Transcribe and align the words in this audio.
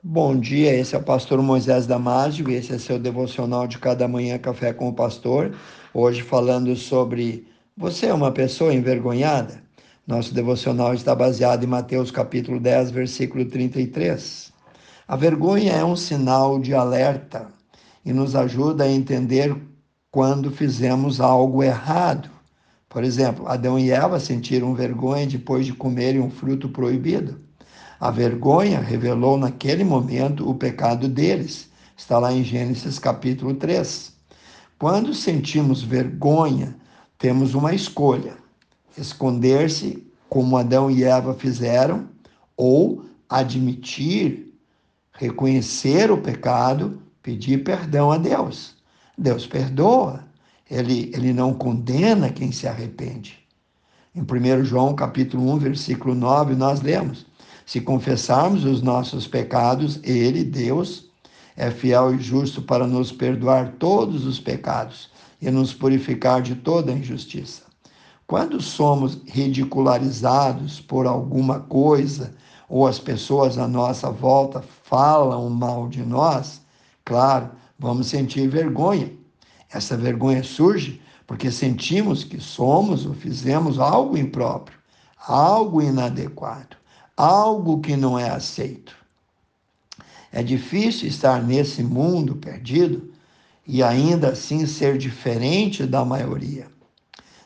Bom 0.00 0.38
dia, 0.38 0.72
esse 0.76 0.94
é 0.94 0.98
o 0.98 1.02
pastor 1.02 1.42
Moisés 1.42 1.84
Damásio, 1.84 2.48
esse 2.52 2.72
é 2.72 2.78
seu 2.78 3.00
devocional 3.00 3.66
de 3.66 3.78
cada 3.78 4.06
manhã 4.06 4.38
Café 4.38 4.72
com 4.72 4.88
o 4.88 4.92
Pastor. 4.94 5.56
Hoje 5.92 6.22
falando 6.22 6.76
sobre 6.76 7.48
você 7.76 8.06
é 8.06 8.14
uma 8.14 8.30
pessoa 8.30 8.72
envergonhada? 8.72 9.60
Nosso 10.06 10.32
devocional 10.32 10.94
está 10.94 11.16
baseado 11.16 11.64
em 11.64 11.66
Mateus 11.66 12.12
capítulo 12.12 12.60
10, 12.60 12.92
versículo 12.92 13.44
33. 13.44 14.52
A 15.08 15.16
vergonha 15.16 15.72
é 15.72 15.84
um 15.84 15.96
sinal 15.96 16.60
de 16.60 16.74
alerta 16.74 17.48
e 18.04 18.12
nos 18.12 18.36
ajuda 18.36 18.84
a 18.84 18.88
entender 18.88 19.52
quando 20.12 20.52
fizemos 20.52 21.20
algo 21.20 21.60
errado. 21.60 22.30
Por 22.88 23.02
exemplo, 23.02 23.48
Adão 23.48 23.76
e 23.76 23.90
Eva 23.90 24.20
sentiram 24.20 24.76
vergonha 24.76 25.26
depois 25.26 25.66
de 25.66 25.72
comerem 25.72 26.20
um 26.20 26.30
fruto 26.30 26.68
proibido. 26.68 27.47
A 28.00 28.12
vergonha 28.12 28.78
revelou 28.78 29.36
naquele 29.36 29.82
momento 29.82 30.48
o 30.48 30.54
pecado 30.54 31.08
deles. 31.08 31.68
Está 31.96 32.16
lá 32.18 32.32
em 32.32 32.44
Gênesis 32.44 32.96
capítulo 32.96 33.54
3. 33.54 34.12
Quando 34.78 35.12
sentimos 35.12 35.82
vergonha, 35.82 36.76
temos 37.18 37.54
uma 37.54 37.74
escolha: 37.74 38.36
esconder-se, 38.96 40.06
como 40.28 40.56
Adão 40.56 40.88
e 40.88 41.02
Eva 41.02 41.34
fizeram, 41.34 42.08
ou 42.56 43.04
admitir, 43.28 44.54
reconhecer 45.12 46.08
o 46.12 46.18
pecado, 46.18 47.02
pedir 47.20 47.64
perdão 47.64 48.12
a 48.12 48.18
Deus. 48.18 48.76
Deus 49.16 49.44
perdoa, 49.44 50.24
ele, 50.70 51.10
ele 51.12 51.32
não 51.32 51.52
condena 51.52 52.30
quem 52.30 52.52
se 52.52 52.68
arrepende. 52.68 53.44
Em 54.14 54.22
1 54.22 54.64
João 54.64 54.94
capítulo 54.94 55.52
1, 55.54 55.58
versículo 55.58 56.14
9, 56.14 56.54
nós 56.54 56.80
lemos: 56.80 57.26
se 57.68 57.82
confessarmos 57.82 58.64
os 58.64 58.80
nossos 58.80 59.26
pecados, 59.26 60.00
Ele, 60.02 60.42
Deus, 60.42 61.10
é 61.54 61.70
fiel 61.70 62.14
e 62.14 62.18
justo 62.18 62.62
para 62.62 62.86
nos 62.86 63.12
perdoar 63.12 63.74
todos 63.78 64.24
os 64.24 64.40
pecados 64.40 65.10
e 65.38 65.50
nos 65.50 65.74
purificar 65.74 66.40
de 66.40 66.54
toda 66.54 66.92
injustiça. 66.92 67.64
Quando 68.26 68.58
somos 68.62 69.18
ridicularizados 69.26 70.80
por 70.80 71.06
alguma 71.06 71.60
coisa 71.60 72.34
ou 72.70 72.86
as 72.86 72.98
pessoas 72.98 73.58
à 73.58 73.68
nossa 73.68 74.10
volta 74.10 74.64
falam 74.84 75.50
mal 75.50 75.88
de 75.88 76.02
nós, 76.02 76.62
claro, 77.04 77.50
vamos 77.78 78.06
sentir 78.06 78.48
vergonha. 78.48 79.12
Essa 79.70 79.94
vergonha 79.94 80.42
surge 80.42 81.02
porque 81.26 81.50
sentimos 81.50 82.24
que 82.24 82.40
somos 82.40 83.04
ou 83.04 83.12
fizemos 83.12 83.78
algo 83.78 84.16
impróprio, 84.16 84.78
algo 85.26 85.82
inadequado 85.82 86.77
algo 87.18 87.80
que 87.80 87.96
não 87.96 88.16
é 88.16 88.30
aceito. 88.30 88.96
É 90.30 90.40
difícil 90.40 91.08
estar 91.08 91.42
nesse 91.42 91.82
mundo 91.82 92.36
perdido 92.36 93.10
e 93.66 93.82
ainda 93.82 94.28
assim 94.28 94.64
ser 94.66 94.96
diferente 94.96 95.84
da 95.84 96.04
maioria. 96.04 96.68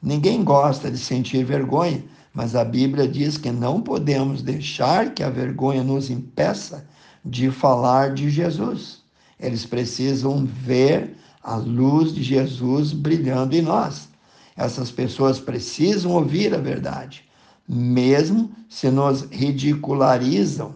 Ninguém 0.00 0.44
gosta 0.44 0.88
de 0.88 0.96
sentir 0.96 1.44
vergonha, 1.44 2.04
mas 2.32 2.54
a 2.54 2.64
Bíblia 2.64 3.08
diz 3.08 3.36
que 3.36 3.50
não 3.50 3.82
podemos 3.82 4.40
deixar 4.40 5.12
que 5.12 5.22
a 5.22 5.30
vergonha 5.30 5.82
nos 5.82 6.10
impeça 6.10 6.86
de 7.24 7.50
falar 7.50 8.14
de 8.14 8.30
Jesus. 8.30 9.02
Eles 9.40 9.66
precisam 9.66 10.46
ver 10.46 11.16
a 11.42 11.56
luz 11.56 12.14
de 12.14 12.22
Jesus 12.22 12.92
brilhando 12.92 13.56
em 13.56 13.62
nós. 13.62 14.08
Essas 14.56 14.92
pessoas 14.92 15.40
precisam 15.40 16.12
ouvir 16.12 16.54
a 16.54 16.58
verdade 16.58 17.25
mesmo 17.68 18.50
se 18.68 18.90
nos 18.90 19.22
ridicularizam. 19.22 20.74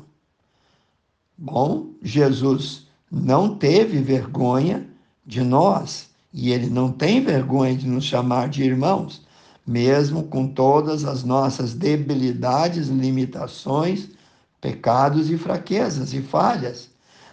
Bom, 1.37 1.91
Jesus 2.03 2.87
não 3.11 3.57
teve 3.57 3.99
vergonha 3.99 4.87
de 5.25 5.43
nós 5.43 6.09
e 6.33 6.53
ele 6.53 6.69
não 6.69 6.91
tem 6.91 7.23
vergonha 7.23 7.75
de 7.75 7.87
nos 7.87 8.05
chamar 8.05 8.49
de 8.49 8.63
irmãos, 8.63 9.23
mesmo 9.67 10.25
com 10.25 10.49
todas 10.49 11.05
as 11.05 11.25
nossas 11.25 11.75
debilidades, 11.75 12.89
limitações, 12.89 14.09
pecados 14.61 15.31
e 15.31 15.39
fraquezas 15.39 16.13
e 16.13 16.21
falhas. 16.21 16.91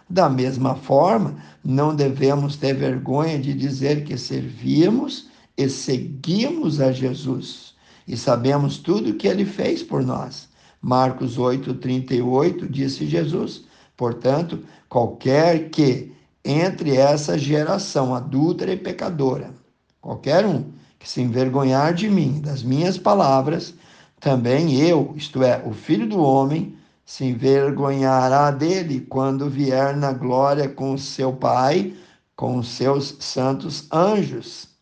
Da 0.10 0.30
mesma 0.30 0.76
forma, 0.76 1.36
não 1.64 1.94
devemos 1.94 2.56
ter 2.56 2.74
vergonha 2.74 3.38
de 3.38 3.54
dizer 3.54 4.04
que 4.06 4.18
servimos 4.18 5.28
e 5.58 5.68
seguimos 5.68 6.80
a 6.80 6.92
Jesus 6.92 7.67
e 8.08 8.16
sabemos 8.16 8.78
tudo 8.78 9.10
o 9.10 9.14
que 9.16 9.28
ele 9.28 9.46
fez 9.46 9.84
por 9.84 10.02
nós. 10.02 10.48
Marcos 10.82 11.38
8, 11.38 11.74
38, 11.76 12.70
disse 12.70 13.06
Jesus. 13.06 13.66
Portanto, 13.96 14.64
qualquer 14.88 15.70
que 15.70 16.12
entre 16.46 16.96
essa 16.96 17.38
geração 17.38 18.16
adúltera 18.16 18.72
e 18.72 18.78
pecadora, 18.78 19.52
qualquer 20.00 20.46
um 20.46 20.66
que 20.98 21.10
se 21.10 21.22
envergonhar 21.22 21.94
de 21.94 22.10
mim, 22.10 22.40
das 22.40 22.64
minhas 22.64 22.98
palavras, 22.98 23.74
também 24.20 24.80
eu, 24.80 25.14
isto 25.16 25.44
é, 25.44 25.62
o 25.66 25.74
filho 25.74 26.08
do 26.08 26.22
homem, 26.22 26.76
se 27.06 27.26
envergonhará 27.26 28.52
dele 28.52 29.02
quando 29.02 29.50
vier 29.50 29.96
na 29.96 30.12
glória 30.12 30.68
com 30.68 30.98
seu 30.98 31.34
Pai, 31.34 31.94
com 32.36 32.62
seus 32.64 33.16
santos 33.20 33.88
anjos. 33.92 34.77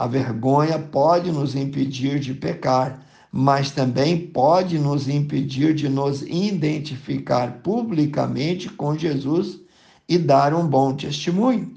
A 0.00 0.06
vergonha 0.06 0.78
pode 0.78 1.30
nos 1.30 1.54
impedir 1.54 2.20
de 2.20 2.32
pecar, 2.32 3.06
mas 3.30 3.70
também 3.70 4.16
pode 4.16 4.78
nos 4.78 5.06
impedir 5.06 5.74
de 5.74 5.90
nos 5.90 6.22
identificar 6.22 7.58
publicamente 7.62 8.70
com 8.70 8.96
Jesus 8.96 9.60
e 10.08 10.16
dar 10.16 10.54
um 10.54 10.66
bom 10.66 10.94
testemunho. 10.94 11.70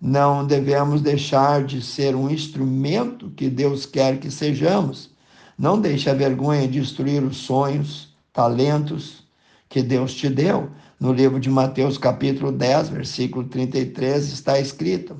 Não 0.00 0.46
devemos 0.46 1.02
deixar 1.02 1.64
de 1.64 1.82
ser 1.82 2.14
um 2.14 2.30
instrumento 2.30 3.28
que 3.30 3.50
Deus 3.50 3.84
quer 3.84 4.20
que 4.20 4.30
sejamos. 4.30 5.10
Não 5.58 5.80
deixe 5.80 6.08
a 6.08 6.14
vergonha 6.14 6.68
destruir 6.68 7.24
os 7.24 7.38
sonhos, 7.38 8.14
talentos 8.32 9.24
que 9.68 9.82
Deus 9.82 10.14
te 10.14 10.28
deu. 10.28 10.70
No 11.00 11.12
livro 11.12 11.40
de 11.40 11.50
Mateus, 11.50 11.98
capítulo 11.98 12.52
10, 12.52 12.90
versículo 12.90 13.48
33, 13.48 14.28
está 14.32 14.60
escrito: 14.60 15.16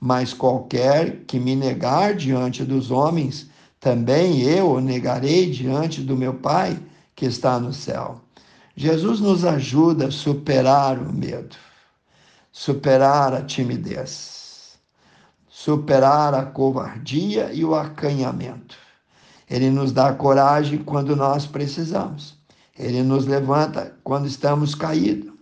mas 0.00 0.32
qualquer 0.32 1.24
que 1.26 1.38
me 1.38 1.56
negar 1.56 2.14
diante 2.14 2.64
dos 2.64 2.90
homens, 2.90 3.48
também 3.80 4.42
eu 4.42 4.72
o 4.72 4.80
negarei 4.80 5.50
diante 5.50 6.00
do 6.02 6.16
meu 6.16 6.34
Pai 6.34 6.78
que 7.14 7.26
está 7.26 7.58
no 7.58 7.72
céu. 7.72 8.20
Jesus 8.74 9.20
nos 9.20 9.44
ajuda 9.44 10.08
a 10.08 10.10
superar 10.10 10.98
o 10.98 11.12
medo, 11.12 11.56
superar 12.52 13.32
a 13.32 13.42
timidez, 13.42 14.78
superar 15.48 16.34
a 16.34 16.44
covardia 16.44 17.50
e 17.52 17.64
o 17.64 17.74
acanhamento. 17.74 18.76
Ele 19.48 19.70
nos 19.70 19.92
dá 19.92 20.12
coragem 20.12 20.78
quando 20.78 21.16
nós 21.16 21.46
precisamos. 21.46 22.36
Ele 22.78 23.02
nos 23.02 23.26
levanta 23.26 23.96
quando 24.04 24.26
estamos 24.26 24.74
caídos. 24.74 25.32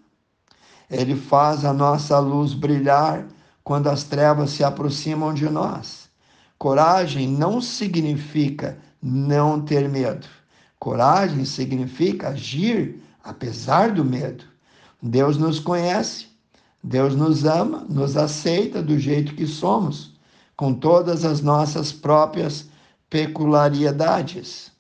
Ele 0.89 1.17
faz 1.17 1.65
a 1.65 1.73
nossa 1.73 2.19
luz 2.21 2.55
brilhar 2.55 3.27
quando 3.65 3.89
as 3.89 4.05
trevas 4.05 4.51
se 4.51 4.63
aproximam 4.63 5.33
de 5.33 5.49
nós. 5.49 6.11
Coragem 6.59 7.27
não 7.27 7.61
significa 7.63 8.79
não 9.03 9.61
ter 9.61 9.89
medo. 9.89 10.27
Coragem 10.79 11.47
significa 11.47 12.29
agir 12.29 13.03
apesar 13.25 13.91
do 13.93 14.05
medo. 14.05 14.45
Deus 15.03 15.39
nos 15.39 15.59
conhece, 15.59 16.27
Deus 16.83 17.17
nos 17.17 17.47
ama, 17.47 17.87
nos 17.89 18.17
aceita 18.17 18.83
do 18.83 18.99
jeito 18.99 19.35
que 19.35 19.47
somos, 19.47 20.15
com 20.55 20.75
todas 20.75 21.25
as 21.25 21.41
nossas 21.41 21.91
próprias 21.91 22.69
peculiaridades. 23.09 24.71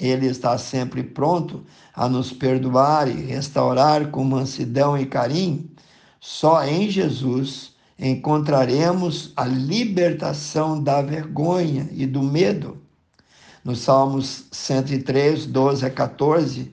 Ele 0.00 0.26
está 0.26 0.58
sempre 0.58 1.02
pronto 1.02 1.64
a 1.94 2.08
nos 2.08 2.32
perdoar 2.32 3.08
e 3.08 3.12
restaurar 3.12 4.10
com 4.10 4.24
mansidão 4.24 4.98
e 4.98 5.06
carinho 5.06 5.71
só 6.24 6.64
em 6.64 6.88
Jesus 6.88 7.72
encontraremos 7.98 9.32
a 9.34 9.44
libertação 9.44 10.80
da 10.80 11.02
vergonha 11.02 11.88
e 11.90 12.06
do 12.06 12.22
medo. 12.22 12.80
No 13.64 13.74
Salmos 13.74 14.44
103, 14.52 15.46
12 15.46 15.84
a 15.84 15.90
14, 15.90 16.72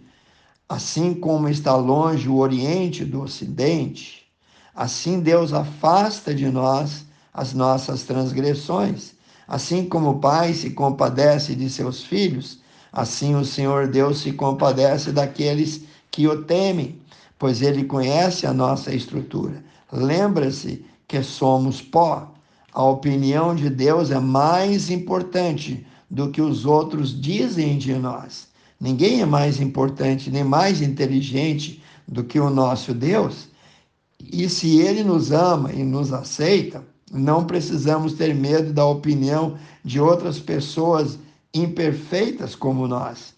assim 0.70 1.16
como 1.16 1.50
está 1.50 1.76
longe 1.76 2.30
o 2.30 2.38
Oriente 2.38 3.04
do 3.04 3.24
Ocidente, 3.24 4.28
assim 4.76 5.20
Deus 5.20 5.52
afasta 5.52 6.32
de 6.32 6.48
nós 6.48 7.06
as 7.34 7.52
nossas 7.52 8.04
transgressões. 8.04 9.14
Assim 9.48 9.90
como 9.90 10.12
o 10.12 10.20
Pai 10.20 10.54
se 10.54 10.70
compadece 10.70 11.56
de 11.56 11.72
seus 11.72 12.04
filhos, 12.04 12.60
assim 12.94 13.34
o 13.34 13.44
Senhor 13.44 13.88
Deus 13.88 14.20
se 14.20 14.32
compadece 14.32 15.12
daqueles 15.12 15.86
que 16.12 16.28
o 16.28 16.44
temem 16.44 16.99
pois 17.40 17.62
ele 17.62 17.86
conhece 17.86 18.46
a 18.46 18.54
nossa 18.54 18.94
estrutura. 18.94 19.64
Lembra-se 19.92 20.86
que 21.08 21.24
somos 21.24 21.82
pó. 21.82 22.32
A 22.74 22.84
opinião 22.84 23.56
de 23.56 23.70
Deus 23.70 24.12
é 24.12 24.20
mais 24.20 24.92
importante 24.92 25.88
do 26.12 26.30
que 26.30 26.42
os 26.42 26.66
outros 26.66 27.20
dizem 27.20 27.78
de 27.78 27.94
nós. 27.96 28.48
Ninguém 28.80 29.22
é 29.22 29.26
mais 29.26 29.60
importante 29.60 30.30
nem 30.30 30.44
mais 30.44 30.82
inteligente 30.82 31.82
do 32.08 32.24
que 32.24 32.40
o 32.40 32.50
nosso 32.50 32.94
Deus. 32.94 33.48
E 34.32 34.48
se 34.50 34.80
ele 34.80 35.04
nos 35.04 35.32
ama 35.32 35.72
e 35.72 35.84
nos 35.84 36.12
aceita, 36.14 36.84
não 37.12 37.46
precisamos 37.46 38.14
ter 38.14 38.36
medo 38.36 38.72
da 38.72 38.86
opinião 38.86 39.58
de 39.84 40.00
outras 40.00 40.40
pessoas 40.40 41.18
imperfeitas 41.54 42.54
como 42.54 42.88
nós. 42.88 43.34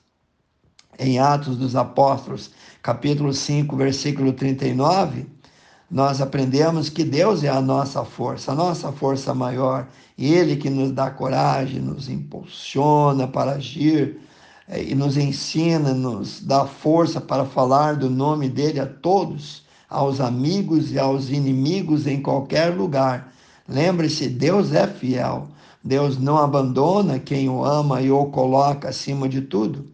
Em 0.99 1.19
Atos 1.19 1.57
dos 1.57 1.75
Apóstolos, 1.75 2.51
capítulo 2.81 3.33
5, 3.33 3.75
versículo 3.75 4.33
39, 4.33 5.25
nós 5.89 6.21
aprendemos 6.21 6.89
que 6.89 7.03
Deus 7.03 7.43
é 7.43 7.49
a 7.49 7.61
nossa 7.61 8.05
força, 8.05 8.51
a 8.51 8.55
nossa 8.55 8.91
força 8.91 9.33
maior, 9.33 9.88
Ele 10.17 10.55
que 10.55 10.69
nos 10.69 10.91
dá 10.91 11.09
coragem, 11.09 11.81
nos 11.81 12.07
impulsiona 12.07 13.27
para 13.27 13.53
agir 13.53 14.19
é, 14.67 14.81
e 14.81 14.95
nos 14.95 15.17
ensina, 15.17 15.93
nos 15.93 16.39
dá 16.41 16.65
força 16.65 17.19
para 17.19 17.43
falar 17.43 17.97
do 17.97 18.09
nome 18.09 18.47
dele 18.47 18.79
a 18.79 18.85
todos, 18.85 19.63
aos 19.89 20.21
amigos 20.21 20.91
e 20.93 20.99
aos 20.99 21.29
inimigos 21.29 22.07
em 22.07 22.21
qualquer 22.21 22.73
lugar. 22.73 23.33
Lembre-se, 23.67 24.29
Deus 24.29 24.71
é 24.71 24.88
fiel. 24.88 25.49
Deus 25.83 26.17
não 26.17 26.38
abandona 26.38 27.19
quem 27.19 27.49
o 27.49 27.65
ama 27.65 28.01
e 28.01 28.11
o 28.11 28.27
coloca 28.27 28.88
acima 28.88 29.27
de 29.27 29.41
tudo. 29.41 29.91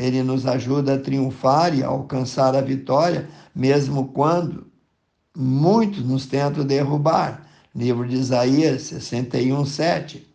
Ele 0.00 0.22
nos 0.22 0.46
ajuda 0.46 0.94
a 0.94 0.98
triunfar 0.98 1.76
e 1.76 1.82
a 1.82 1.88
alcançar 1.88 2.56
a 2.56 2.62
vitória, 2.62 3.28
mesmo 3.54 4.08
quando 4.08 4.66
muitos 5.36 6.02
nos 6.02 6.24
tentam 6.24 6.64
derrubar. 6.64 7.46
Livro 7.76 8.08
de 8.08 8.16
Isaías 8.16 8.84
61, 8.84 9.66
7. 9.66 10.26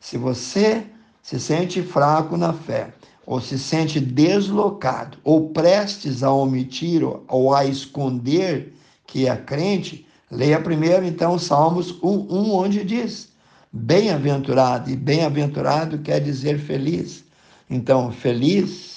Se 0.00 0.16
você 0.16 0.86
se 1.22 1.38
sente 1.38 1.82
fraco 1.82 2.34
na 2.38 2.54
fé, 2.54 2.94
ou 3.26 3.42
se 3.42 3.58
sente 3.58 4.00
deslocado, 4.00 5.18
ou 5.22 5.50
prestes 5.50 6.22
a 6.22 6.32
omitir 6.32 7.02
ou 7.28 7.54
a 7.54 7.66
esconder 7.66 8.74
que 9.06 9.28
é 9.28 9.36
crente, 9.36 10.06
leia 10.30 10.58
primeiro 10.58 11.04
então 11.04 11.38
Salmos 11.38 11.92
1, 12.02 12.08
1 12.08 12.54
onde 12.54 12.84
diz: 12.84 13.28
Bem-aventurado, 13.70 14.90
e 14.90 14.96
bem-aventurado 14.96 15.98
quer 15.98 16.20
dizer 16.20 16.58
feliz. 16.58 17.22
Então, 17.68 18.10
feliz, 18.10 18.89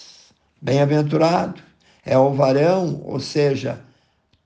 bem-aventurado, 0.63 1.62
é 2.06 2.18
o 2.18 2.33
varão, 2.33 3.01
ou 3.04 3.19
seja, 3.19 3.81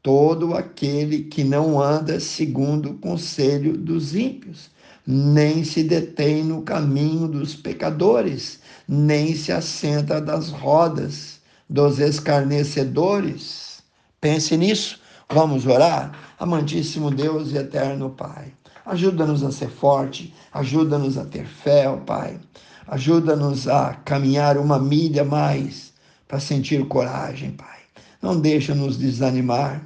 todo 0.02 0.56
aquele 0.56 1.26
que 1.26 1.44
não 1.44 1.80
anda 1.80 2.20
segundo 2.20 2.90
o 2.90 2.98
conselho 2.98 3.78
dos 3.78 4.16
ímpios, 4.16 4.72
nem 5.06 5.64
se 5.64 5.84
detém 5.84 6.44
no 6.44 6.64
caminho 6.64 7.28
dos 7.28 7.56
pecadores, 7.56 8.60
nem 8.88 9.36
se 9.36 9.52
assenta 9.52 10.20
das 10.20 10.50
rodas 10.50 11.40
dos 11.70 12.00
escarnecedores. 12.00 13.84
Pense 14.20 14.58
nisso. 14.58 15.00
Vamos 15.30 15.68
orar? 15.68 16.18
Amantíssimo 16.40 17.12
Deus 17.12 17.52
e 17.52 17.58
eterno 17.58 18.10
Pai. 18.10 18.54
Ajuda-nos 18.86 19.44
a 19.44 19.52
ser 19.52 19.70
forte, 19.70 20.34
ajuda-nos 20.52 21.18
a 21.18 21.26
ter 21.26 21.46
fé, 21.46 21.88
ó 21.88 21.98
Pai. 21.98 22.40
Ajuda-nos 22.88 23.68
a 23.68 23.94
caminhar 23.94 24.58
uma 24.58 24.80
milha 24.80 25.24
mais 25.24 25.87
para 26.28 26.40
sentir 26.40 26.86
coragem, 26.88 27.52
Pai. 27.52 27.80
Não 28.22 28.40
deixa 28.40 28.76
nos 28.76 28.98
desanimar. 28.98 29.82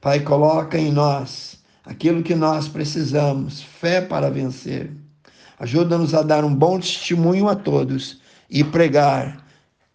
Pai, 0.00 0.20
coloca 0.20 0.78
em 0.78 0.92
nós 0.92 1.56
aquilo 1.84 2.22
que 2.22 2.34
nós 2.34 2.68
precisamos, 2.68 3.62
fé 3.62 4.00
para 4.00 4.30
vencer. 4.30 4.90
Ajuda-nos 5.58 6.14
a 6.14 6.22
dar 6.22 6.44
um 6.44 6.54
bom 6.54 6.78
testemunho 6.78 7.48
a 7.48 7.54
todos 7.54 8.20
e 8.50 8.62
pregar 8.62 9.44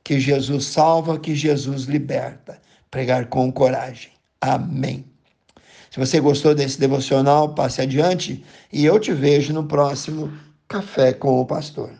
que 0.03 0.19
Jesus 0.19 0.65
salva, 0.65 1.19
que 1.19 1.35
Jesus 1.35 1.83
liberta. 1.83 2.59
Pregar 2.89 3.27
com 3.27 3.51
coragem. 3.51 4.11
Amém. 4.41 5.05
Se 5.91 5.99
você 5.99 6.19
gostou 6.19 6.55
desse 6.55 6.79
devocional, 6.79 7.53
passe 7.53 7.81
adiante 7.81 8.43
e 8.71 8.85
eu 8.85 8.99
te 8.99 9.13
vejo 9.13 9.53
no 9.53 9.65
próximo 9.65 10.31
Café 10.67 11.13
com 11.13 11.39
o 11.39 11.45
Pastor. 11.45 11.98